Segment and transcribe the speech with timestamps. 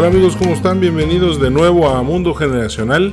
[0.00, 0.80] Hola amigos, ¿cómo están?
[0.80, 3.12] Bienvenidos de nuevo a Mundo Generacional.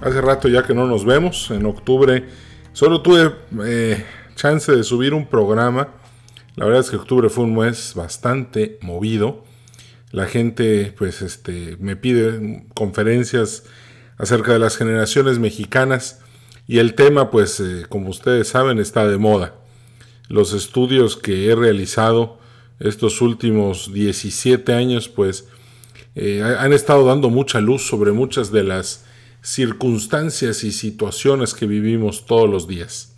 [0.00, 2.26] Hace rato ya que no nos vemos, en octubre
[2.72, 3.34] solo tuve
[3.66, 4.02] eh,
[4.34, 5.88] chance de subir un programa.
[6.56, 9.44] La verdad es que octubre fue un mes bastante movido.
[10.10, 13.64] La gente pues este, me pide conferencias
[14.16, 16.22] acerca de las generaciones mexicanas
[16.66, 19.56] y el tema pues eh, como ustedes saben está de moda.
[20.30, 22.38] Los estudios que he realizado
[22.80, 25.51] estos últimos 17 años pues
[26.14, 29.04] eh, han estado dando mucha luz sobre muchas de las
[29.42, 33.14] circunstancias y situaciones que vivimos todos los días.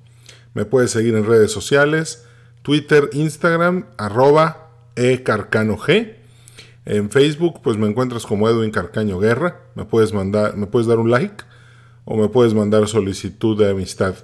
[0.53, 2.25] Me puedes seguir en redes sociales,
[2.61, 5.89] Twitter, Instagram, arroba ecarcanog
[6.85, 9.61] en Facebook, pues me encuentras como Edwin Carcaño Guerra.
[9.75, 11.43] Me puedes mandar, me puedes dar un like
[12.05, 14.15] o me puedes mandar solicitud de amistad.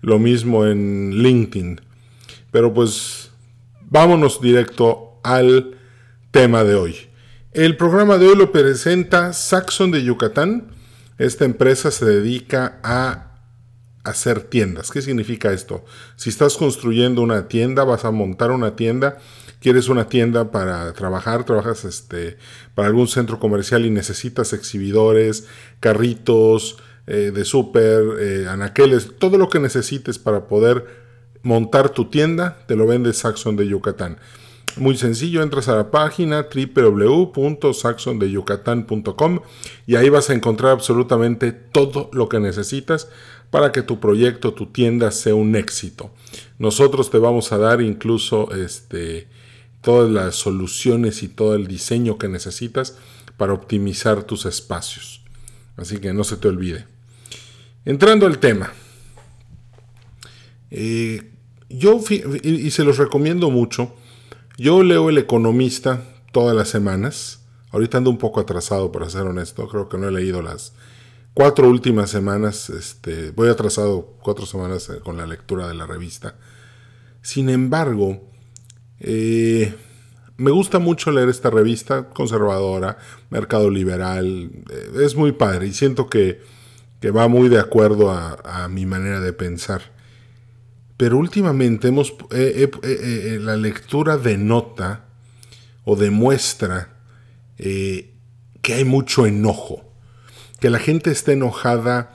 [0.00, 1.80] Lo mismo en LinkedIn.
[2.50, 3.30] Pero pues
[3.82, 5.76] vámonos directo al
[6.30, 6.96] tema de hoy.
[7.52, 10.68] El programa de hoy lo presenta Saxon de Yucatán.
[11.18, 13.26] Esta empresa se dedica a
[14.04, 14.90] hacer tiendas.
[14.90, 15.84] ¿Qué significa esto?
[16.16, 19.18] Si estás construyendo una tienda, vas a montar una tienda,
[19.60, 22.36] quieres una tienda para trabajar, trabajas este,
[22.74, 25.46] para algún centro comercial y necesitas exhibidores,
[25.80, 26.76] carritos
[27.06, 31.06] eh, de súper, eh, anaqueles, todo lo que necesites para poder
[31.42, 34.18] montar tu tienda, te lo vende Saxon de Yucatán.
[34.76, 39.40] Muy sencillo, entras a la página www.saxondeyucatán.com
[39.86, 43.08] y ahí vas a encontrar absolutamente todo lo que necesitas
[43.50, 46.10] para que tu proyecto, tu tienda sea un éxito.
[46.58, 49.28] Nosotros te vamos a dar incluso este,
[49.80, 52.96] todas las soluciones y todo el diseño que necesitas
[53.36, 55.22] para optimizar tus espacios.
[55.76, 56.86] Así que no se te olvide.
[57.84, 58.72] Entrando al tema.
[60.70, 61.32] Eh,
[61.68, 62.00] yo,
[62.42, 63.94] y se los recomiendo mucho,
[64.56, 67.40] yo leo El Economista todas las semanas.
[67.70, 69.68] Ahorita ando un poco atrasado, para ser honesto.
[69.68, 70.72] Creo que no he leído las
[71.34, 72.70] cuatro últimas semanas.
[72.70, 76.36] Este, voy atrasado cuatro semanas eh, con la lectura de la revista.
[77.20, 78.22] Sin embargo,
[79.00, 79.74] eh,
[80.36, 82.98] me gusta mucho leer esta revista conservadora,
[83.30, 84.50] mercado liberal.
[84.70, 86.40] Eh, es muy padre y siento que,
[87.16, 89.92] va muy de acuerdo a mi manera de pensar.
[90.96, 95.04] Pero últimamente hemos, eh, la lectura denota
[95.84, 96.96] o demuestra
[97.56, 99.84] que hay mucho enojo,
[100.58, 102.12] que la gente está enojada.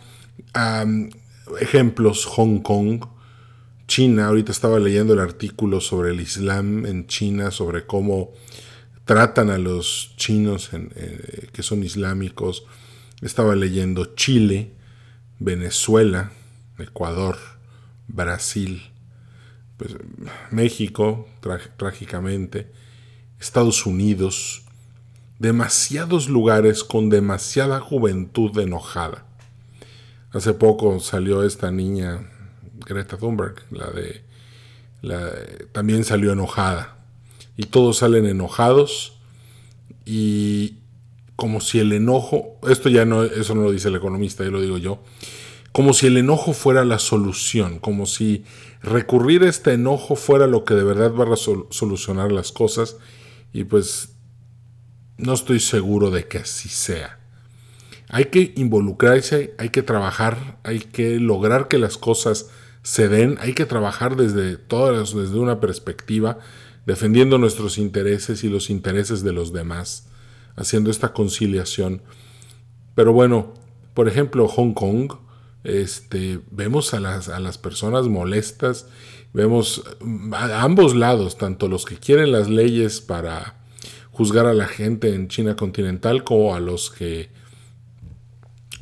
[1.61, 3.05] ejemplos, Hong Kong,
[3.91, 8.31] China, ahorita estaba leyendo el artículo sobre el Islam en China, sobre cómo
[9.03, 10.69] tratan a los chinos
[11.52, 12.63] que son islámicos.
[13.22, 14.72] Estaba leyendo Chile,
[15.40, 16.31] Venezuela,
[16.79, 17.38] Ecuador,
[18.07, 18.81] Brasil,
[19.75, 19.97] pues,
[20.52, 21.28] México,
[21.75, 22.72] trágicamente,
[23.41, 24.62] Estados Unidos,
[25.38, 29.25] demasiados lugares con demasiada juventud enojada.
[30.31, 32.30] Hace poco salió esta niña,
[32.94, 34.22] Greta Thunberg, la de...
[35.02, 35.31] La,
[35.72, 36.97] también salió enojada.
[37.57, 39.18] Y todos salen enojados
[40.06, 40.75] y
[41.35, 44.62] como si el enojo, esto ya no, eso no lo dice el economista, ya lo
[44.62, 45.02] digo yo,
[45.72, 48.44] como si el enojo fuera la solución, como si
[48.84, 52.97] recurrir a este enojo fuera lo que de verdad va a solucionar las cosas
[53.53, 54.09] y pues
[55.18, 57.19] no estoy seguro de que así sea.
[58.09, 62.50] Hay que involucrarse, hay que trabajar, hay que lograr que las cosas
[62.83, 66.39] se den, hay que trabajar desde todas, desde una perspectiva,
[66.85, 70.07] defendiendo nuestros intereses y los intereses de los demás,
[70.55, 72.01] haciendo esta conciliación.
[72.95, 73.53] Pero bueno,
[73.93, 75.13] por ejemplo, Hong Kong,
[75.63, 78.87] este, vemos a las, a las personas molestas,
[79.34, 79.84] vemos
[80.34, 83.61] a ambos lados, tanto los que quieren las leyes para
[84.11, 87.29] juzgar a la gente en China continental como a los que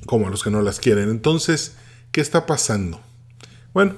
[0.05, 1.09] como a los que no las quieren.
[1.09, 1.77] Entonces,
[2.11, 2.99] ¿qué está pasando?
[3.73, 3.95] Bueno,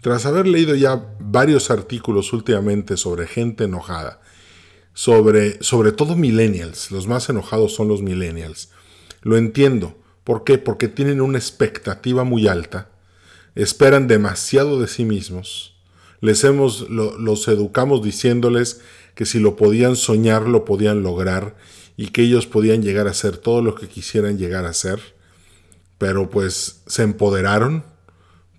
[0.00, 4.20] tras haber leído ya varios artículos últimamente sobre gente enojada,
[4.94, 8.70] sobre, sobre todo millennials, los más enojados son los millennials,
[9.22, 9.96] lo entiendo,
[10.28, 10.58] ¿Por qué?
[10.58, 12.90] Porque tienen una expectativa muy alta,
[13.54, 15.74] esperan demasiado de sí mismos.
[16.20, 18.82] Les hemos, los educamos diciéndoles
[19.14, 21.56] que si lo podían soñar, lo podían lograr
[21.96, 25.00] y que ellos podían llegar a ser todo lo que quisieran llegar a ser.
[25.96, 27.84] Pero pues se empoderaron,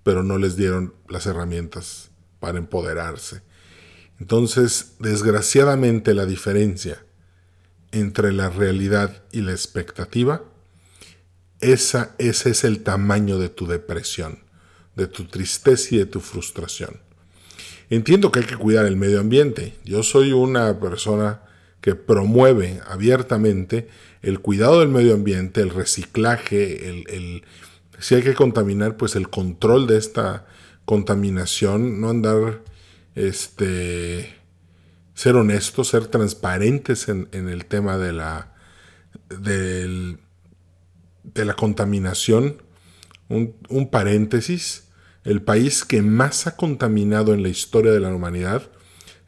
[0.02, 3.42] pero no les dieron las herramientas para empoderarse.
[4.18, 7.04] Entonces, desgraciadamente la diferencia
[7.92, 10.42] entre la realidad y la expectativa,
[11.60, 14.40] esa, ese es el tamaño de tu depresión,
[14.96, 17.00] de tu tristeza y de tu frustración.
[17.90, 19.74] Entiendo que hay que cuidar el medio ambiente.
[19.84, 21.42] Yo soy una persona
[21.80, 23.88] que promueve abiertamente
[24.22, 27.42] el cuidado del medio ambiente, el reciclaje, el,
[28.00, 30.46] si hay que contaminar, pues el control de esta
[30.84, 32.62] contaminación, no andar,
[33.14, 34.34] este,
[35.14, 38.54] ser honestos, ser transparentes en, el tema de la,
[39.28, 40.16] de
[41.34, 42.62] la contaminación.
[43.28, 44.88] Un, un paréntesis,
[45.24, 48.70] el país que más ha contaminado en la historia de la humanidad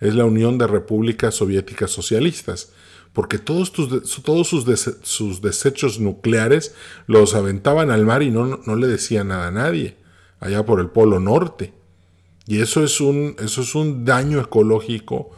[0.01, 2.73] es la Unión de Repúblicas Soviéticas Socialistas,
[3.13, 6.75] porque todos, todos sus, desechos nucleares
[7.07, 9.97] los aventaban al mar y no, no, le decían nada a nadie,
[10.41, 11.75] allá por el Polo Norte.
[12.47, 15.31] Y eso es, un, eso es un daño ecológico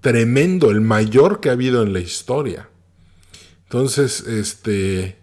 [0.00, 2.68] tremendo, el mayor que ha habido en la historia.
[3.64, 5.18] Entonces, este,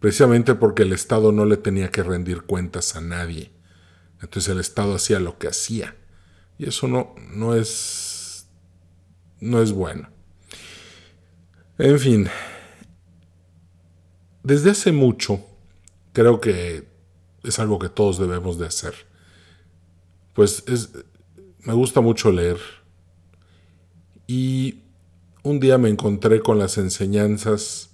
[0.00, 3.50] precisamente porque el Estado no le tenía que rendir cuentas a nadie.
[4.20, 5.96] Entonces el Estado hacía lo que hacía.
[6.58, 8.08] Y eso no, no es
[9.40, 10.08] no es bueno.
[11.78, 12.28] En fin,
[14.42, 15.46] desde hace mucho
[16.12, 16.88] creo que
[17.44, 18.94] es algo que todos debemos de hacer.
[20.34, 20.90] Pues es,
[21.60, 22.58] me gusta mucho leer
[24.26, 24.80] y
[25.44, 27.90] un día me encontré con las enseñanzas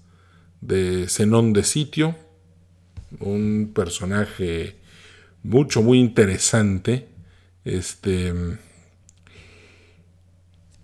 [0.63, 2.17] de Zenón de Sitio,
[3.21, 4.77] un personaje
[5.43, 7.09] mucho, muy interesante,
[7.67, 8.33] este,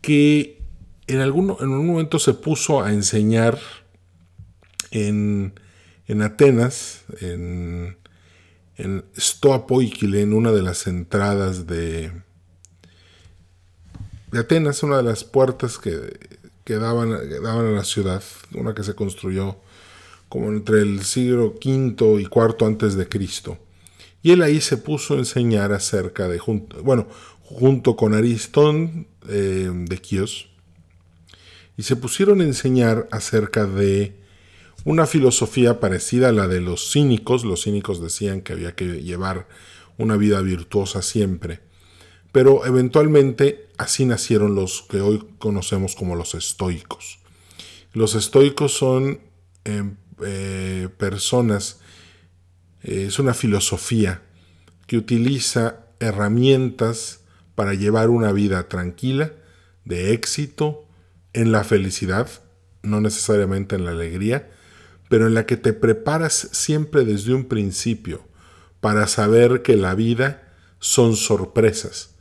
[0.03, 0.60] que
[1.11, 3.59] en algún, en un momento se puso a enseñar
[4.91, 5.55] en,
[6.23, 7.97] Atenas, en,
[8.77, 9.05] en
[10.03, 12.13] en una de las entradas de,
[14.33, 16.19] de Atenas, una de las puertas que,
[16.65, 17.11] que, daban,
[17.43, 18.23] daban a la ciudad,
[18.55, 19.57] una que se construyó
[20.29, 23.59] como entre el siglo V y IV antes de Cristo.
[24.23, 26.41] Y él ahí se puso a enseñar acerca de,
[26.83, 27.09] bueno,
[27.43, 30.50] junto con Aristón eh, de Quíos,
[31.77, 34.15] y se pusieron a enseñar acerca de
[34.85, 37.45] una filosofía parecida a la de los cínicos.
[37.45, 39.47] Los cínicos decían que había que llevar
[39.99, 41.61] una vida virtuosa siempre.
[42.33, 47.19] Pero eventualmente así nacieron los que hoy conocemos como los estoicos.
[47.93, 49.21] Los estoicos son
[49.65, 51.81] em, eh, personas,
[52.83, 54.23] eh, es una filosofía
[54.87, 57.21] que utiliza herramientas
[57.55, 59.33] para llevar una vida tranquila,
[59.85, 60.87] de éxito,
[61.33, 62.29] en la felicidad,
[62.83, 64.51] no necesariamente en la alegría,
[65.09, 68.25] pero en la que te preparas siempre desde un principio
[68.81, 72.15] para saber que la vida son sorpresas.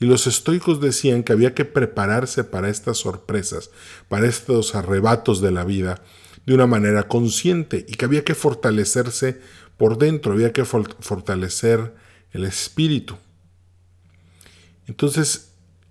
[0.00, 3.70] Y los estoicos decían que había que prepararse para estas sorpresas,
[4.08, 6.02] para estos arrebatos de la vida,
[6.46, 9.40] de una manera consciente y que había que fortalecerse
[9.76, 11.94] por dentro, había que fortalecer
[12.32, 13.16] el espíritu.
[14.86, 15.47] Entonces,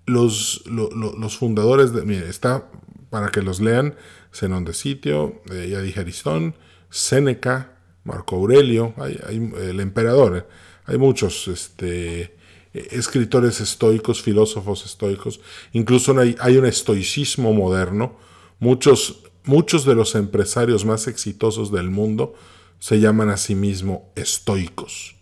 [0.07, 2.03] los, los fundadores de.
[2.03, 2.71] Mire, está
[3.11, 3.95] para que los lean:
[4.33, 6.55] Zenón de Sitio, eh, ya dije Aristón,
[6.89, 9.19] Séneca, Marco Aurelio, hay,
[9.61, 10.37] el emperador.
[10.37, 10.43] Eh,
[10.85, 12.35] hay muchos este,
[12.73, 15.41] escritores estoicos, filósofos estoicos.
[15.73, 18.17] Incluso hay, hay un estoicismo moderno.
[18.59, 22.33] Muchos, muchos de los empresarios más exitosos del mundo
[22.79, 25.16] se llaman a sí mismos estoicos.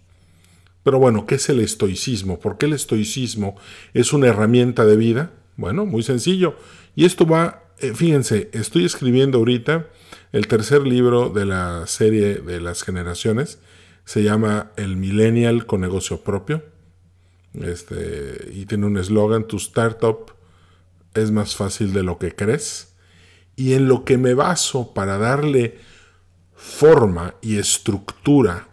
[0.86, 2.40] Pero bueno, ¿qué es el estoicismo?
[2.40, 3.56] ¿Por qué el estoicismo
[3.96, 5.32] es una herramienta de vida?
[5.58, 6.58] Bueno, muy sencillo.
[6.96, 9.88] Y esto va, eh, fíjense, estoy escribiendo ahorita
[10.32, 13.58] el tercer libro de la serie de las generaciones.
[14.04, 16.64] Se llama El Millennial con negocio propio.
[17.56, 20.34] Este, y tiene un eslogan, tu startup
[21.16, 22.94] es más fácil de lo que crees.
[23.56, 25.80] Y en lo que me baso para darle
[26.54, 28.68] forma y estructura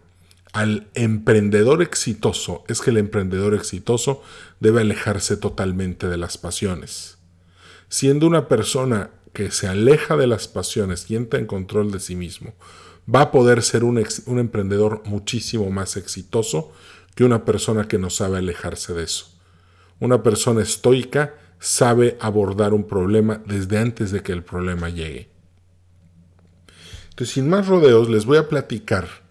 [0.53, 4.21] al emprendedor exitoso es que el emprendedor exitoso
[4.59, 7.17] debe alejarse totalmente de las pasiones.
[7.89, 12.15] Siendo una persona que se aleja de las pasiones y entra en control de sí
[12.15, 12.53] mismo,
[13.13, 16.71] va a poder ser un, un emprendedor muchísimo más exitoso
[17.15, 19.35] que una persona que no sabe alejarse de eso.
[19.99, 25.29] Una persona estoica sabe abordar un problema desde antes de que el problema llegue.
[27.09, 29.22] Entonces, sin más rodeos, les voy a platicar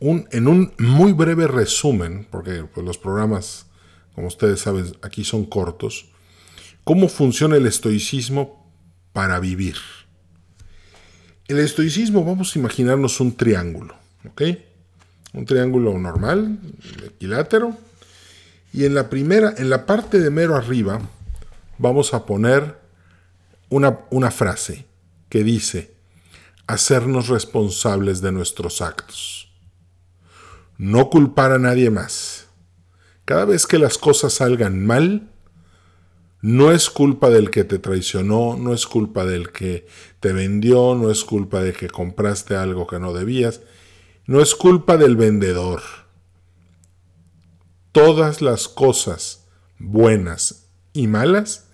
[0.00, 3.66] en un muy breve resumen, porque pues, los programas,
[4.14, 6.06] como ustedes saben, aquí son cortos,
[6.84, 8.70] cómo funciona el estoicismo
[9.12, 9.76] para vivir.
[11.48, 13.94] El estoicismo, vamos a imaginarnos un triángulo,
[14.28, 14.42] ¿ok?
[15.32, 16.58] Un triángulo normal,
[17.04, 17.76] equilátero,
[18.72, 21.00] y en la primera, en la parte de mero arriba,
[21.78, 22.78] vamos a poner
[23.70, 24.86] una, una frase.
[25.28, 25.94] que dice,
[26.66, 29.47] hacernos responsables de nuestros actos.
[30.78, 32.48] No culpar a nadie más.
[33.24, 35.28] Cada vez que las cosas salgan mal,
[36.40, 39.86] no es culpa del que te traicionó, no es culpa del que
[40.20, 43.60] te vendió, no es culpa de que compraste algo que no debías,
[44.26, 45.82] no es culpa del vendedor.
[47.90, 49.48] Todas las cosas
[49.80, 51.66] buenas y malas,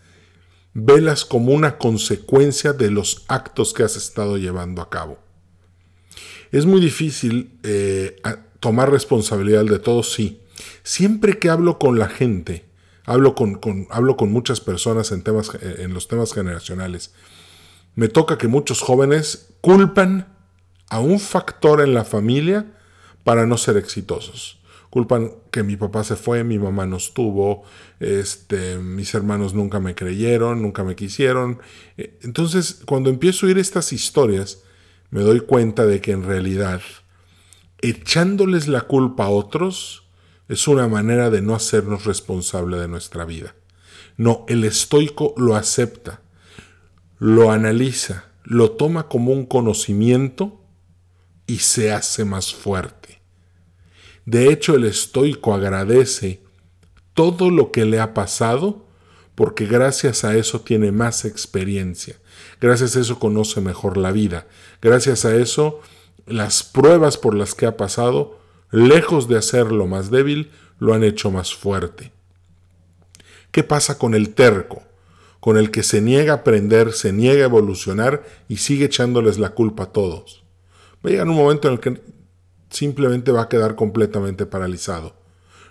[0.73, 5.19] velas como una consecuencia de los actos que has estado llevando a cabo.
[6.53, 8.17] Es muy difícil eh,
[8.65, 10.41] tomar responsabilidad de todo, sí.
[10.85, 12.65] Siempre que hablo con la gente,
[13.05, 17.13] hablo con, hablo con muchas personas en, temas, en los temas generacionales,
[17.95, 20.35] me toca que muchos jóvenes culpan
[20.89, 22.73] a un factor en la familia
[23.23, 27.65] para no ser exitosos culpan que mi papá se fue, mi mamá no estuvo,
[27.99, 31.59] este, mis hermanos nunca me creyeron, nunca me quisieron.
[31.97, 34.63] Eh, entonces, cuando empiezo a oír estas historias,
[35.11, 36.81] me doy cuenta de que en realidad
[37.91, 40.05] echándoles la culpa a otros
[40.49, 43.55] es una manera de no hacernos responsable de nuestra vida.
[44.17, 46.21] No, el estoico lo acepta,
[47.19, 50.61] lo analiza, lo toma como un conocimiento
[51.47, 53.21] y se hace más fuerte.
[54.27, 56.43] De hecho, el estoico agradece
[57.13, 58.87] todo lo que le ha pasado
[59.35, 62.17] porque gracias a eso tiene más experiencia.
[62.61, 64.47] Gracias a eso conoce mejor la vida.
[64.81, 65.81] Gracias a eso
[66.27, 68.39] las pruebas por las que ha pasado,
[68.71, 72.13] lejos de hacerlo más débil, lo han hecho más fuerte.
[73.51, 74.83] ¿Qué pasa con el terco?
[75.41, 79.51] Con el que se niega a aprender, se niega a evolucionar y sigue echándoles la
[79.51, 80.45] culpa a todos.
[81.05, 82.03] Va a llegar un momento en el que
[82.71, 85.15] simplemente va a quedar completamente paralizado.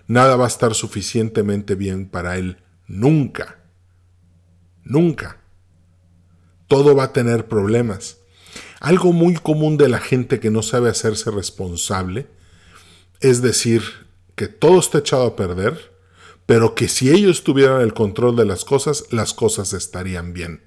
[0.06, 3.58] Nada va a estar suficientemente bien para él nunca.
[4.82, 5.38] Nunca.
[6.68, 8.18] Todo va a tener problemas.
[8.84, 12.26] Algo muy común de la gente que no sabe hacerse responsable
[13.20, 13.80] es decir
[14.36, 15.94] que todo está echado a perder,
[16.44, 20.60] pero que si ellos tuvieran el control de las cosas, las cosas estarían bien.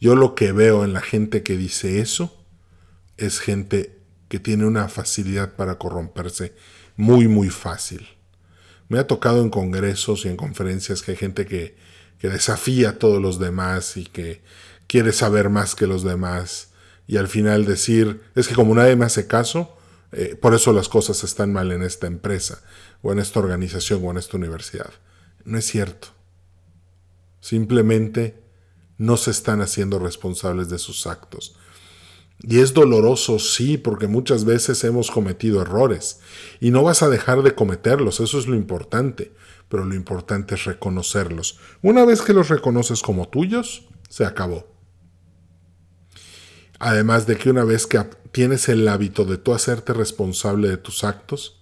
[0.00, 2.36] Yo lo que veo en la gente que dice eso
[3.16, 3.96] es gente
[4.28, 6.52] que tiene una facilidad para corromperse
[6.96, 8.08] muy, muy fácil.
[8.88, 11.76] Me ha tocado en congresos y en conferencias que hay gente que,
[12.20, 14.42] desafía a todos los demás y que
[14.88, 16.69] quiere saber más que los demás
[17.10, 19.76] y al final decir, es que como nadie me hace caso,
[20.12, 22.62] eh, por eso las cosas están mal en esta empresa
[23.02, 24.92] o en esta organización o en esta universidad.
[25.44, 26.06] No es cierto.
[27.40, 28.40] Simplemente
[28.96, 31.56] no se están haciendo responsables de sus actos.
[32.42, 36.20] Y es doloroso, sí, porque muchas veces hemos cometido errores.
[36.60, 39.32] Y no vas a dejar de cometerlos, eso es lo importante.
[39.68, 41.58] Pero lo importante es reconocerlos.
[41.82, 44.70] Una vez que los reconoces como tuyos, se acabó.
[46.80, 51.04] Además de que una vez que tienes el hábito de tú hacerte responsable de tus
[51.04, 51.60] actos,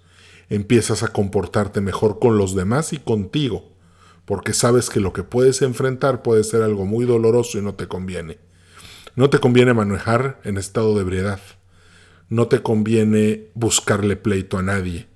[0.49, 3.73] empiezas a comportarte mejor con los demás y contigo,
[4.25, 7.89] porque sabes que lo que puedes enfrentar puede ser algo muy doloroso y no te
[7.89, 8.39] conviene.
[9.17, 11.41] No te conviene manejar en estado de ebriedad.
[12.29, 15.09] No te conviene buscarle pleito a nadie.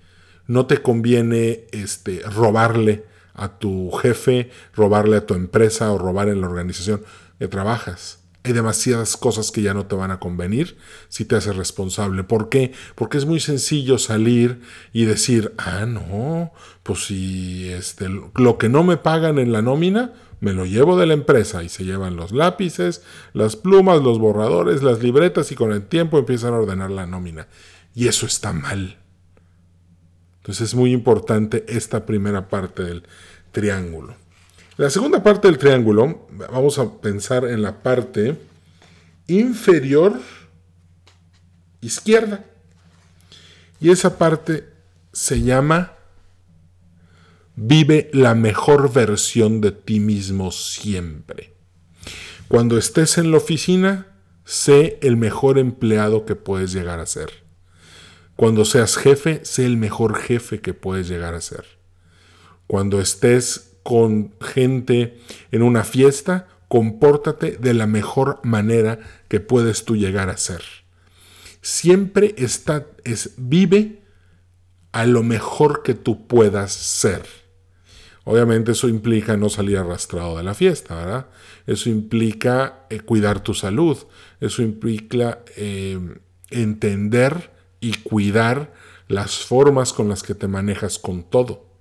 [0.49, 3.04] No te conviene este, robarle
[3.35, 7.04] a tu jefe, robarle a tu empresa o robar en la organización
[7.38, 8.22] que trabajas.
[8.44, 10.76] Hay demasiadas cosas que ya no te van a convenir
[11.08, 12.25] si te haces responsable.
[12.25, 12.72] ¿Por qué?
[12.96, 14.61] Porque es muy sencillo salir
[14.92, 20.12] y decir, ah, no, pues si este, lo que no me pagan en la nómina,
[20.40, 24.82] me lo llevo de la empresa y se llevan los lápices, las plumas, los borradores,
[24.82, 27.46] las libretas y con el tiempo empiezan a ordenar la nómina.
[27.94, 28.99] Y eso está mal.
[30.38, 33.04] Entonces es muy importante esta primera parte del
[33.52, 34.16] triángulo.
[34.79, 38.38] La segunda parte del triángulo, vamos a pensar en la parte
[39.26, 40.19] inferior
[41.83, 42.43] izquierda.
[43.81, 44.67] Y esa parte
[45.12, 45.93] se llama
[47.55, 51.52] Vive la mejor versión de ti mismo siempre.
[52.49, 54.07] Cuando estés en la oficina,
[54.47, 57.45] sé el mejor empleado que puedes llegar a ser.
[58.37, 61.67] Cuando seas jefe, sé el mejor jefe que puedes llegar a ser.
[62.67, 65.18] Cuando estés con gente
[65.50, 68.98] en una fiesta, compórtate de la mejor manera
[69.28, 70.62] que puedes tú llegar a ser.
[71.60, 74.02] Siempre está, es, vive
[74.92, 77.22] a lo mejor que tú puedas ser.
[78.24, 81.26] Obviamente eso implica no salir arrastrado de la fiesta, ¿verdad?
[81.66, 83.98] Eso implica eh, cuidar tu salud,
[84.40, 85.98] eso implica eh,
[86.50, 88.72] entender y cuidar
[89.08, 91.72] las formas con las que te manejas con todo.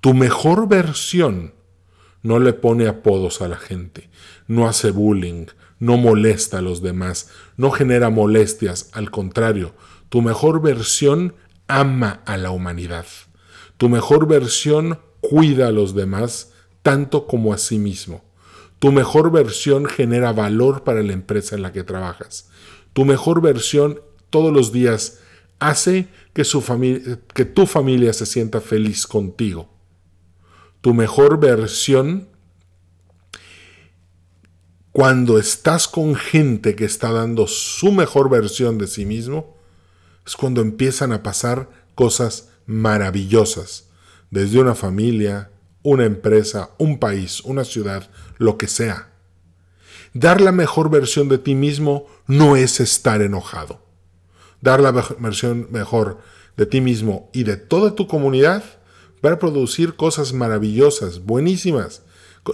[0.00, 1.54] Tu mejor versión
[2.22, 4.10] no le pone apodos a la gente,
[4.46, 5.46] no hace bullying,
[5.78, 9.74] no molesta a los demás, no genera molestias, al contrario,
[10.08, 11.34] tu mejor versión
[11.68, 13.06] ama a la humanidad.
[13.76, 16.52] Tu mejor versión cuida a los demás
[16.82, 18.24] tanto como a sí mismo.
[18.78, 22.48] Tu mejor versión genera valor para la empresa en la que trabajas.
[22.92, 25.20] Tu mejor versión todos los días
[25.58, 26.44] hace que,
[27.44, 29.79] tu familia se sienta feliz contigo.
[30.80, 32.28] Tu mejor versión
[34.92, 39.56] cuando estás con gente que está dando su mejor versión de sí mismo,
[40.26, 43.88] es cuando empiezan a pasar cosas maravillosas,
[44.30, 45.50] desde una familia,
[45.82, 49.10] una empresa, un país, una ciudad, lo que sea.
[50.12, 53.80] Dar la mejor versión de ti mismo no es estar enojado.
[54.60, 56.18] Dar la versión mejor
[56.56, 58.64] de ti mismo y de toda tu comunidad
[59.24, 62.02] va a producir cosas maravillosas, buenísimas.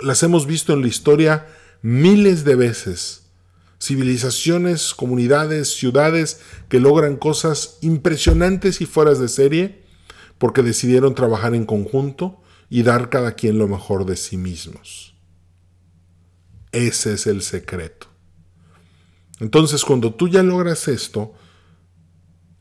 [0.03, 1.47] Las hemos visto en la historia
[1.83, 3.23] miles de veces.
[3.79, 9.85] Civilizaciones, comunidades, ciudades que logran cosas impresionantes y fueras de serie
[10.39, 15.15] porque decidieron trabajar en conjunto y dar cada quien lo mejor de sí mismos.
[16.73, 18.09] Ese es el secreto.
[19.41, 21.35] Entonces, cuando tú ya logras esto,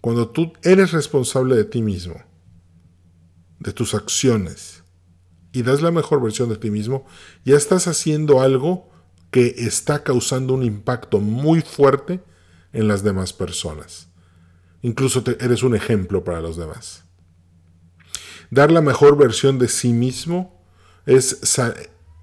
[0.02, 2.22] cuando tú eres responsable de ti mismo,
[3.65, 4.84] de tus acciones,
[5.51, 7.05] y das la mejor versión de ti mismo,
[7.43, 8.89] ya estás haciendo algo
[9.31, 12.22] que está causando un impacto muy fuerte
[12.74, 14.07] en las demás personas.
[14.84, 17.05] Incluso eres un ejemplo para los demás.
[18.51, 20.63] Dar la mejor versión de sí mismo
[21.07, 21.39] es,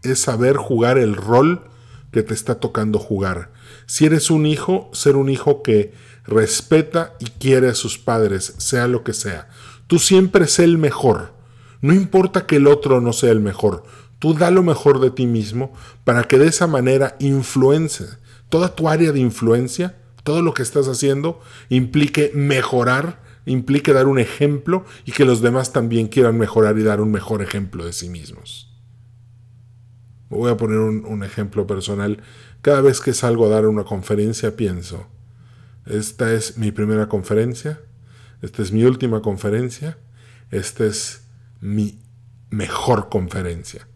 [0.05, 1.65] es saber jugar el rol
[2.13, 3.51] que te está tocando jugar.
[3.87, 5.93] Si eres un hijo, ser un hijo que
[6.25, 9.49] respeta y quiere a sus padres, sea lo que sea.
[9.93, 11.35] Tú siempre sé el mejor.
[11.83, 13.85] No importa que el otro no sea el mejor.
[14.21, 15.75] Tú da lo mejor de ti mismo
[16.05, 18.07] para que de esa manera influence.
[18.49, 24.19] Toda tu área de influencia, todo lo que estás haciendo, implique mejorar, implique dar un
[24.19, 28.09] ejemplo y que los demás también quieran mejorar y dar un mejor ejemplo de sí
[28.09, 28.75] mismos.
[30.31, 32.23] Voy a poner un ejemplo personal.
[32.63, 35.07] Cada vez que salgo a dar una conferencia pienso,
[35.85, 37.79] esta es mi primera conferencia,
[38.43, 39.97] esta es mi última conferencia,
[40.51, 41.23] esta es
[41.61, 41.99] mi
[42.51, 43.87] mejor conferencia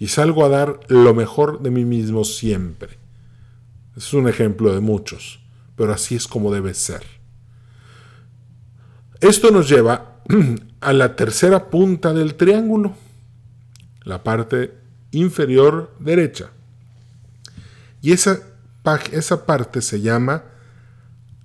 [0.00, 2.98] y salgo a dar lo mejor de mí mismo siempre.
[3.96, 5.40] Es un ejemplo de muchos,
[5.76, 7.02] pero así es como debe ser.
[9.20, 10.22] Esto nos lleva
[10.80, 12.94] a la tercera punta del triángulo,
[14.04, 14.72] la parte
[15.10, 16.50] inferior derecha.
[18.00, 18.40] Y esa,
[19.12, 20.44] esa parte se llama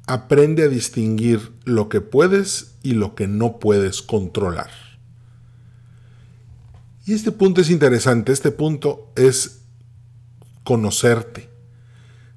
[0.08, 4.70] aprende a distinguir lo que puedes y lo que no puedes controlar.
[7.06, 9.62] Y este punto es interesante, este punto es
[10.64, 11.50] conocerte,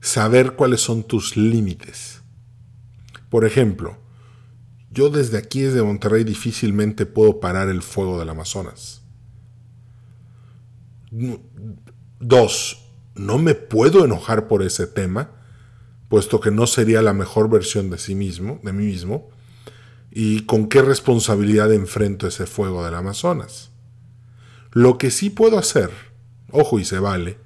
[0.01, 2.21] saber cuáles son tus límites.
[3.31, 3.97] Por ejemplo,
[4.91, 9.03] yo desde aquí, desde Monterrey, difícilmente puedo parar el fuego del Amazonas.
[12.21, 15.38] Dos, no me puedo enojar por ese tema,
[16.09, 19.29] puesto que no sería la mejor versión de sí mismo, de mí mismo,
[20.11, 23.71] y con qué responsabilidad enfrento ese fuego del Amazonas.
[24.73, 25.91] Lo que sí puedo hacer,
[26.51, 27.39] ojo y se vale,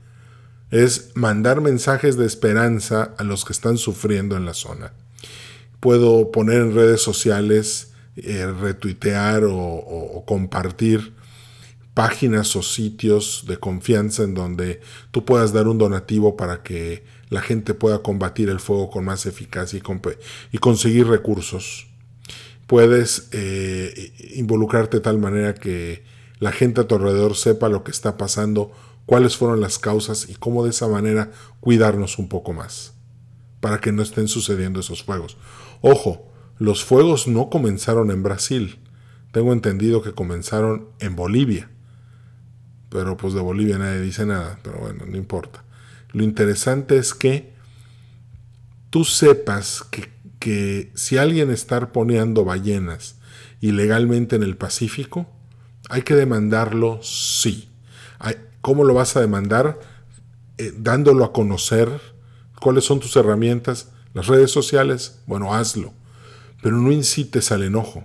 [0.71, 4.93] es mandar mensajes de esperanza a los que están sufriendo en la zona.
[5.81, 11.15] Puedo poner en redes sociales, eh, retuitear o compartir
[11.95, 17.43] páginas o sitios de confianza en donde tú puedas dar un donativo para que la
[17.43, 21.87] gente pueda combatir el fuego con más eficacia y, conseguir recursos.
[22.67, 26.05] Puedes eh, involucrarte de tal manera que
[26.39, 28.73] la gente a tu alrededor sepa lo que está pasando,
[29.07, 32.95] cuáles fueron las causas y cómo de esa manera cuidarnos un poco más,
[33.61, 35.37] para que no estén sucediendo esos fuegos.
[35.83, 38.79] Ojo, los fuegos no comenzaron en Brasil,
[39.33, 41.71] tengo entendido que comenzaron en Bolivia,
[42.93, 45.65] pero pues de Bolivia nadie dice nada, pero bueno, no importa.
[46.13, 47.55] Lo interesante es que
[48.91, 53.17] tú sepas que, que si alguien está poniendo ballenas
[53.63, 55.27] ilegalmente en el Pacífico,
[55.89, 57.71] hay que demandarlo, sí.
[58.61, 59.81] ¿Cómo lo vas a demandar?
[60.57, 61.89] Eh, dándolo a conocer.
[62.61, 63.89] ¿Cuáles son tus herramientas?
[64.15, 65.21] Las redes sociales.
[65.27, 65.93] Bueno, hazlo.
[66.63, 68.05] Pero no incites al enojo.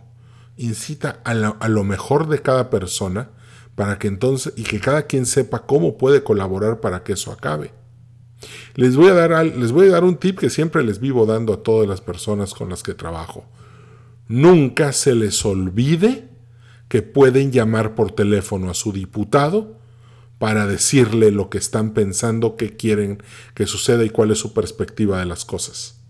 [0.57, 3.29] Incita a, a lo mejor de cada persona
[3.77, 7.71] para que entonces y que cada quien sepa cómo puede colaborar para que eso acabe.
[8.73, 11.53] Les voy a dar, les voy a dar un tip que siempre les vivo dando
[11.53, 13.45] a todas las personas con las que trabajo.
[14.27, 16.27] Nunca se les olvide
[16.87, 19.77] que pueden llamar por teléfono a su diputado
[20.39, 23.21] para decirle lo que están pensando, qué quieren
[23.53, 26.01] que suceda y cuál es su perspectiva de las cosas.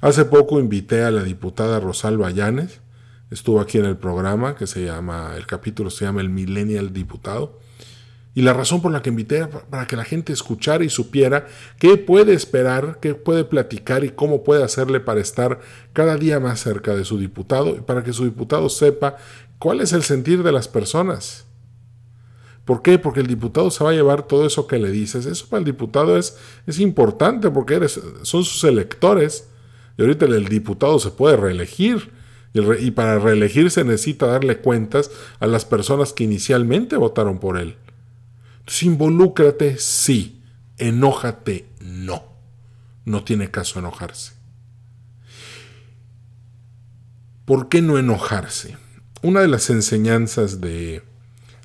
[0.00, 2.80] Hace poco invité a la diputada Rosalba Llanes,
[3.30, 7.58] estuvo aquí en el programa que se llama, el capítulo se llama El Millennial Diputado,
[8.34, 11.96] y la razón por la que invité para que la gente escuchara y supiera qué
[11.96, 15.60] puede esperar, qué puede platicar y cómo puede hacerle para estar
[15.92, 19.16] cada día más cerca de su diputado y para que su diputado sepa
[19.58, 21.44] cuál es el sentir de las personas.
[22.64, 23.00] ¿Por qué?
[23.00, 25.26] Porque el diputado se va a llevar todo eso que le dices.
[25.26, 26.38] Eso para el diputado es,
[26.68, 29.48] es importante porque eres, son sus electores.
[29.98, 32.12] Y ahorita el diputado se puede reelegir.
[32.52, 37.76] Y, para reelegirse necesita darle cuentas a las personas que inicialmente votaron por él.
[38.60, 40.42] Entonces, involúcrate, sí.
[40.76, 42.24] Enójate, no.
[43.04, 44.32] No tiene caso enojarse.
[47.44, 48.76] ¿Por qué no enojarse?
[49.22, 51.02] Una de las enseñanzas de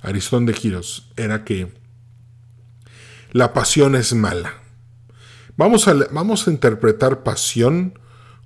[0.02, 1.71] Aristón de Giros era que
[3.32, 4.54] la pasión es mala.
[5.58, 7.98] Vamos a, vamos a interpretar pasión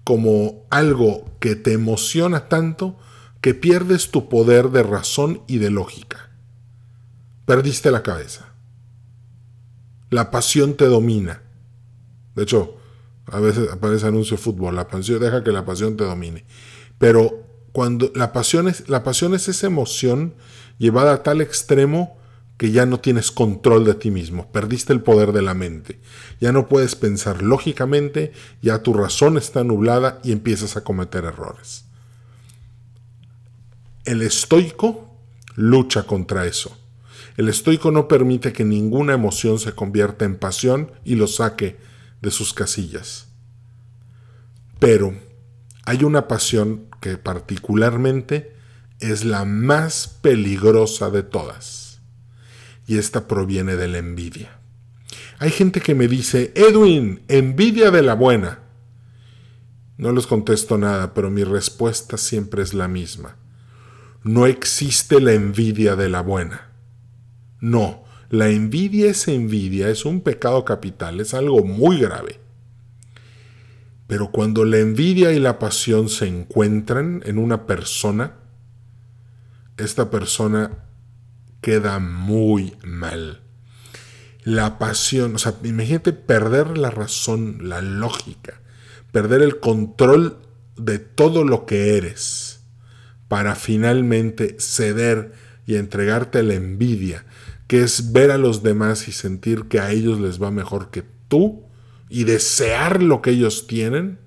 [0.09, 2.97] como algo que te emociona tanto
[3.41, 6.31] que pierdes tu poder de razón y de lógica.
[7.45, 8.55] Perdiste la cabeza.
[10.09, 11.43] La pasión te domina.
[12.33, 12.75] De hecho,
[13.27, 16.43] a veces aparece anuncio de fútbol, la pasión deja que la pasión te domine.
[16.97, 20.33] Pero cuando la pasión es, la pasión es esa emoción
[20.79, 22.17] llevada a tal extremo
[22.59, 25.97] que ya no tienes control de ti mismo, perdiste el poder de la mente,
[26.41, 31.85] ya no puedes pensar lógicamente, ya tu razón está nublada y empiezas a cometer errores.
[34.03, 35.09] El estoico
[35.55, 36.77] lucha contra eso.
[37.37, 41.77] El estoico no permite que ninguna emoción se convierta en pasión y lo saque
[42.21, 43.27] de sus casillas.
[44.79, 45.13] Pero
[45.85, 48.53] hay una pasión que particularmente
[48.99, 51.88] es la más peligrosa de todas.
[52.89, 54.59] Y esta proviene de la envidia.
[55.37, 58.61] Hay gente que me dice, Edwin, envidia de la buena.
[59.99, 63.35] No les contesto nada, pero mi respuesta siempre es la misma.
[64.23, 66.71] No existe la envidia de la buena.
[67.61, 72.39] No, la envidia es envidia, es un pecado capital, es algo muy grave.
[74.07, 78.33] Pero cuando la envidia y la pasión se encuentran en una persona,
[79.77, 80.88] esta persona
[81.69, 83.41] queda muy mal.
[84.43, 88.59] La pasión, o sea, imagínate perder la razón, la lógica,
[89.11, 90.39] perder el control
[90.77, 92.61] de todo lo que eres
[93.27, 95.33] para finalmente ceder
[95.67, 97.27] y entregarte a la envidia,
[97.67, 101.03] que es ver a los demás y sentir que a ellos les va mejor que
[101.27, 101.65] tú
[102.09, 104.17] y desear lo que ellos tienen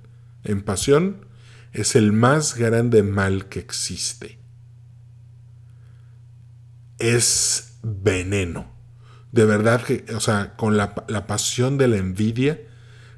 [0.45, 1.27] en pasión,
[1.73, 4.42] es el más grande mal que existe
[7.03, 8.71] es veneno.
[9.33, 10.95] De verdad que, o sea, con la,
[11.27, 12.61] pasión de la envidia,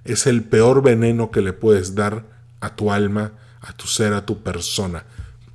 [0.05, 2.25] es el peor veneno que le puedes dar
[2.61, 5.05] a tu alma, a tu ser, a tu persona.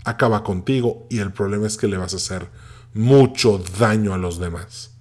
[0.04, 2.48] Acaba contigo y el problema es que le vas a hacer
[2.94, 4.92] mucho daño a los demás.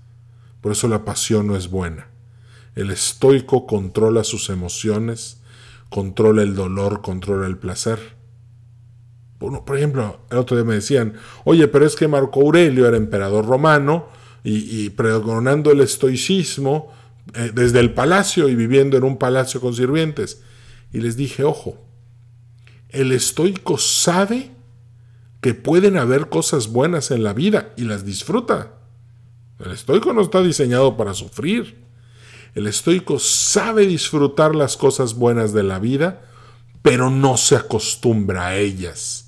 [0.61, 2.09] Por eso la pasión no es buena.
[2.75, 5.41] El estoico controla sus emociones,
[5.91, 8.18] controla el dolor, controla el placer
[9.39, 13.47] por ejemplo, el otro día me decían, oye, pero es que Marco Aurelio era emperador
[13.47, 14.09] romano
[14.43, 16.93] y, pregonando el estoicismo
[17.35, 20.43] eh, desde el palacio y viviendo en un palacio con sirvientes.
[20.93, 21.79] Y les dije, ojo,
[22.89, 24.51] el estoico sabe
[25.41, 28.73] que pueden haber cosas buenas en la vida y las disfruta.
[29.65, 31.85] El estoico no está diseñado para sufrir.
[32.55, 36.23] El estoico sabe disfrutar las cosas buenas de la vida,
[36.83, 39.28] pero no se acostumbra a ellas.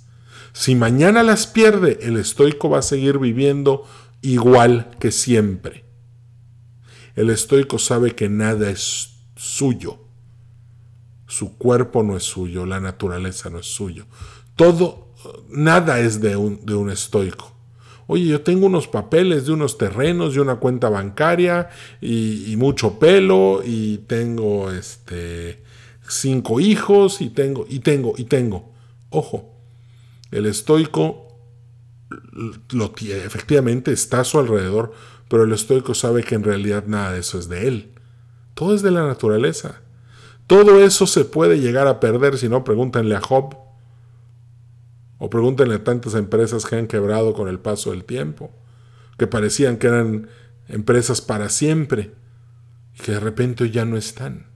[0.52, 3.84] Si mañana las pierde, el estoico va a seguir viviendo
[4.22, 5.84] igual que siempre.
[7.14, 9.98] El estoico sabe que nada es suyo.
[11.26, 14.06] Su cuerpo no es suyo, la naturaleza no es suyo.
[14.56, 15.14] Todo,
[15.48, 17.52] nada es de un, de un estoico.
[18.06, 21.68] Oye, yo tengo unos papeles de unos terrenos y una cuenta bancaria
[22.00, 25.62] y, y, mucho pelo y tengo este
[26.08, 28.72] cinco hijos y tengo y tengo y tengo.
[29.10, 29.49] Ojo,
[30.30, 31.30] el estoico
[32.70, 34.92] lo, efectivamente está a su alrededor,
[35.28, 37.92] pero el estoico sabe que en realidad nada de eso es de él.
[38.54, 39.80] Todo es de la naturaleza.
[40.46, 43.56] Todo eso se puede llegar a perder si no, pregúntenle a Job.
[45.18, 48.50] O pregúntenle a tantas empresas que han quebrado con el paso del tiempo,
[49.18, 50.28] que parecían que eran
[50.68, 52.12] empresas para siempre
[52.98, 54.49] y que de repente ya no están.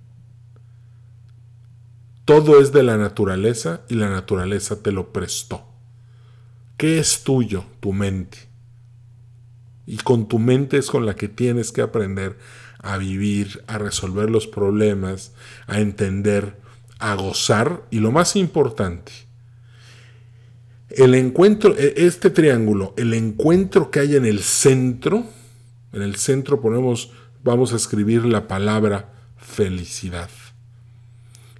[2.24, 5.64] Todo es de la naturaleza y la naturaleza te lo prestó.
[6.76, 7.64] ¿Qué es tuyo?
[7.80, 8.38] Tu mente.
[9.86, 12.38] Y con tu mente es con la que tienes que aprender
[12.78, 15.32] a vivir, a resolver los problemas,
[15.66, 16.56] a entender,
[16.98, 19.12] a gozar y lo más importante,
[20.90, 25.24] el encuentro, e, este triángulo, el encuentro que hay en el centro,
[25.92, 30.30] en el centro ponemos, vamos a escribir la palabra felicidad.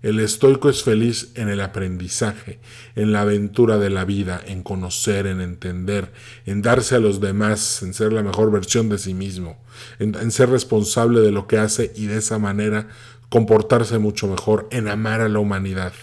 [0.04, 2.60] El estoico es feliz en el aprendizaje,
[2.94, 6.12] en la aventura de la vida, en conocer, en entender,
[6.44, 9.64] en darse a los demás, en ser la mejor versión de sí mismo,
[9.98, 12.88] en, ser responsable de lo que hace y de esa manera
[13.30, 15.94] comportarse mucho mejor, en amar a la humanidad,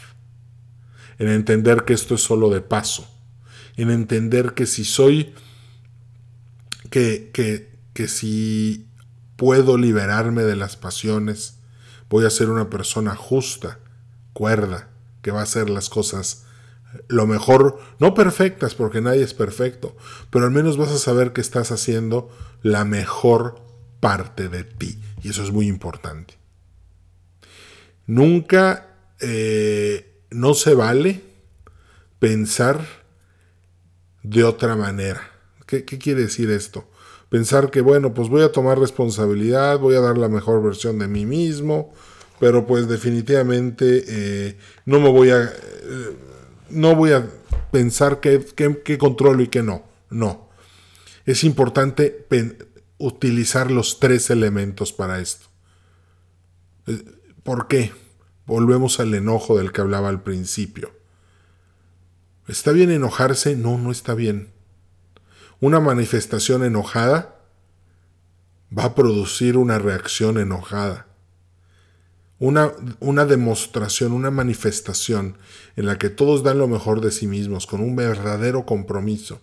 [1.20, 3.08] en entender que esto es solo de paso,
[3.78, 5.36] en entender que si soy,
[6.90, 8.88] que, que, que si
[9.36, 11.60] puedo liberarme de las pasiones,
[12.10, 13.78] voy a ser una persona justa,
[14.34, 14.90] cuerda,
[15.22, 16.46] que va a hacer las cosas
[17.08, 19.96] lo mejor, no perfectas, porque nadie es perfecto,
[20.30, 22.30] pero al menos vas a saber que estás haciendo
[22.62, 23.62] la mejor
[24.00, 25.00] parte de ti.
[25.24, 26.36] Y eso es muy importante.
[28.08, 28.88] Nunca,
[29.20, 31.22] eh, no se vale
[32.20, 32.86] pensar
[34.24, 35.22] de otra manera.
[35.66, 36.90] ¿Qué, ¿Qué quiere decir esto?
[37.30, 41.08] Pensar que, bueno, pues voy a tomar responsabilidad, voy a dar la mejor versión de
[41.08, 41.94] mí mismo,
[42.42, 46.18] pero pues definitivamente eh, no me voy a eh,
[46.72, 47.30] no voy a
[47.70, 49.84] pensar qué, controlo y qué no.
[50.10, 50.50] No.
[51.28, 52.26] Es importante
[52.98, 55.50] utilizar los tres elementos para esto.
[56.88, 57.04] Eh,
[57.44, 57.92] ¿Por qué?
[58.48, 60.92] Volvemos al enojo del que hablaba al principio.
[62.48, 63.56] ¿Está bien enojarse?
[63.56, 64.50] No, no está bien.
[65.60, 67.36] Una manifestación enojada
[68.76, 71.11] va a producir una reacción enojada
[72.42, 75.38] una, demostración, una manifestación
[75.76, 79.40] en la que todos dan lo mejor de sí mismos, con un verdadero compromiso,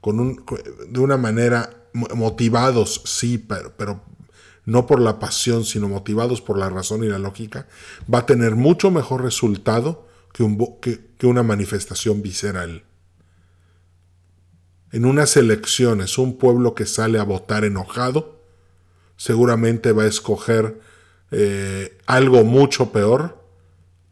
[0.00, 0.44] con un,
[0.88, 4.02] de una manera motivados, sí, pero, pero
[4.64, 7.68] no por la pasión, sino motivados por la razón y la lógica,
[8.12, 12.82] va a tener mucho mejor resultado que, un, que una manifestación visceral.
[14.90, 18.40] En unas elecciones, un pueblo que sale a votar enojado,
[19.16, 20.80] seguramente va a escoger
[21.30, 23.42] eh, algo mucho peor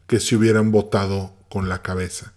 [0.07, 2.33] que si hubieran votado con la cabeza.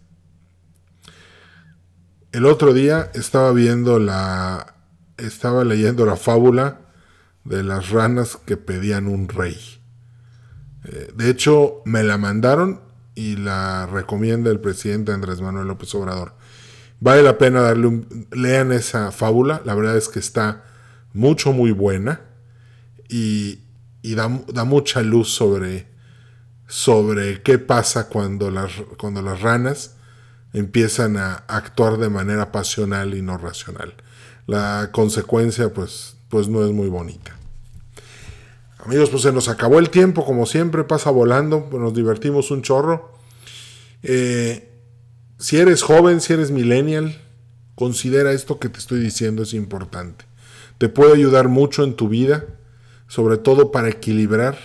[2.32, 4.74] El otro día estaba viendo la.
[5.18, 6.80] estaba leyendo la fábula
[7.44, 9.58] de las ranas que pedían un rey.
[10.84, 12.80] Eh, de hecho, me la mandaron
[13.14, 16.34] y la recomienda el presidente Andrés Manuel López Obrador.
[17.00, 18.28] Vale la pena darle un.
[18.30, 20.64] lean esa fábula, la verdad es que está
[21.12, 22.20] mucho, muy buena.
[23.08, 23.61] Y,
[24.02, 25.86] y da, mucha luz sobre,
[26.66, 29.94] sobre qué pasa cuando las, cuando las ranas
[30.52, 33.94] empiezan a actuar de manera pasional y no racional.
[34.46, 37.36] La consecuencia pues, pues no es muy bonita.
[38.84, 43.12] Amigos, pues se nos acabó el tiempo, como siempre, pasa volando, nos divertimos un chorro.
[44.02, 44.68] Eh,
[45.38, 47.16] si eres joven, si eres millennial,
[47.76, 50.24] considera esto que te estoy diciendo es importante.
[50.78, 52.44] Te puede ayudar mucho en tu vida
[53.12, 54.56] sobre todo para equilibrar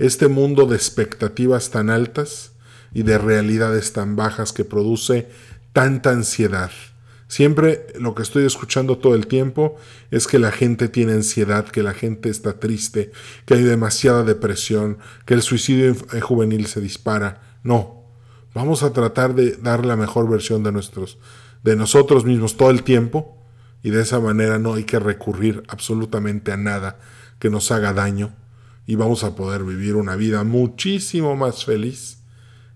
[0.00, 2.50] este mundo de expectativas tan altas
[2.92, 5.28] y de realidades tan bajas que produce
[5.72, 6.72] tanta ansiedad.
[7.28, 9.76] Siempre lo que estoy escuchando todo el tiempo
[10.10, 13.12] es que la gente tiene ansiedad, que la gente está triste,
[13.46, 17.42] que hay demasiada depresión, que el suicidio juvenil se dispara.
[17.62, 18.02] No,
[18.54, 21.16] vamos a tratar de dar la mejor versión de nuestros
[21.62, 23.38] de nosotros mismos todo el tiempo
[23.84, 26.98] y de esa manera no hay que recurrir absolutamente a nada
[27.44, 28.34] que nos haga daño
[28.86, 32.22] y vamos a poder vivir una vida muchísimo más feliz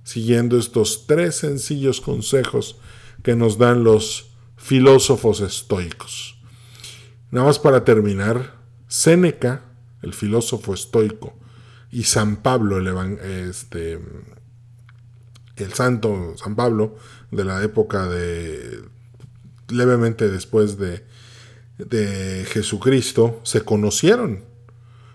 [0.02, 2.78] siguiendo estos tres sencillos consejos
[3.22, 6.38] que nos dan los filósofos estoicos.
[7.30, 9.62] Nada más para terminar, Séneca,
[10.02, 11.38] el filósofo estoico,
[11.90, 12.88] y San Pablo, el,
[13.48, 13.98] este,
[15.56, 16.94] el santo San Pablo,
[17.30, 18.82] de la época de
[19.68, 21.06] levemente después de,
[21.78, 24.46] de Jesucristo, se conocieron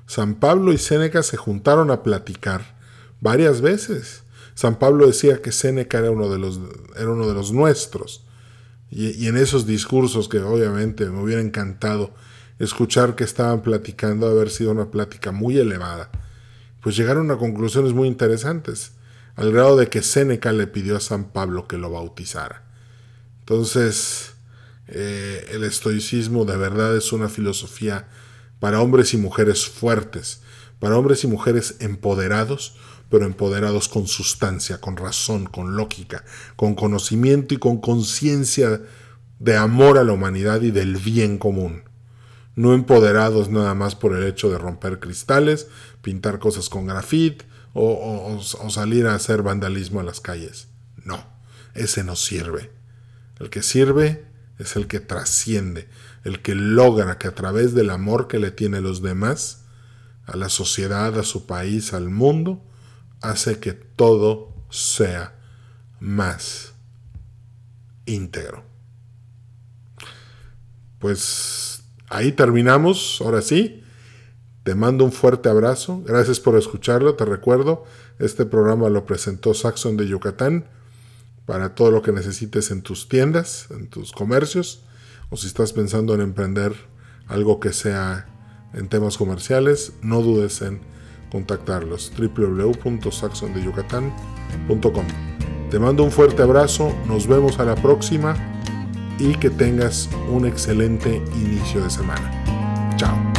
[0.06, 2.76] San Pablo y Séneca se juntaron a platicar
[3.22, 4.24] varias veces.
[4.54, 6.60] San Pablo decía que Séneca era uno de los,
[6.96, 8.24] era uno de los nuestros.
[8.92, 12.14] Y, en esos discursos que obviamente me hubiera encantado
[12.60, 16.12] escuchar que estaban platicando, haber sido una plática muy elevada,
[16.82, 18.92] pues llegaron a conclusiones muy interesantes,
[19.36, 22.64] al grado de que Séneca le pidió a San Pablo que lo bautizara.
[23.40, 24.34] Entonces,
[24.88, 28.08] eh, el estoicismo de verdad es una filosofía
[28.64, 30.40] para hombres y mujeres fuertes,
[30.80, 32.78] para hombres y mujeres empoderados,
[33.10, 36.24] pero empoderados con sustancia, con razón, con lógica,
[36.56, 38.80] con conocimiento y con conciencia
[39.38, 41.84] de amor a la humanidad y del bien común.
[42.56, 45.68] no empoderados nada más por el hecho de romper cristales,
[46.02, 50.70] pintar cosas con grafit o, o, salir a hacer vandalismo en las calles.
[51.04, 51.22] No,
[51.74, 52.72] ese no sirve.
[53.42, 54.26] El que sirve
[54.58, 55.90] es el que trasciende,
[56.24, 59.66] el que logra que a través del amor que le tiene los demás,
[60.26, 62.64] a la sociedad, a su país, al mundo,
[63.22, 65.36] hace que todo sea
[66.00, 66.74] más
[68.06, 68.64] íntegro.
[71.00, 73.84] Pues ahí terminamos, ahora sí.
[74.64, 76.02] Te mando un fuerte abrazo.
[76.06, 77.16] Gracias por escucharlo.
[77.16, 77.84] Te recuerdo,
[78.20, 80.66] este programa lo presentó Saxon de Yucatán
[81.46, 84.84] para todo lo que necesites en tus tiendas, en tus comercios,
[85.34, 86.74] o si estás pensando en emprender
[87.28, 88.28] algo que sea
[88.74, 90.80] en temas comerciales, no dudes en
[91.32, 95.06] contactarlos www.saxondeyucatán.com.
[95.72, 98.36] Te mando un fuerte abrazo, nos vemos a la próxima
[99.18, 102.94] y que tengas un excelente inicio de semana.
[102.98, 103.33] Chao.